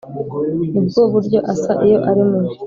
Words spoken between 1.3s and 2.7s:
asa iyo ari mubi